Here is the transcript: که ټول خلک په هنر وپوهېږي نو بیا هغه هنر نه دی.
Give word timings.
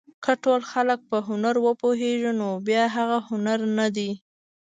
که 0.23 0.31
ټول 0.43 0.61
خلک 0.71 0.99
په 1.09 1.17
هنر 1.27 1.55
وپوهېږي 1.65 2.31
نو 2.41 2.49
بیا 2.67 2.83
هغه 2.95 3.17
هنر 3.29 3.59
نه 3.77 3.87
دی. 3.95 4.11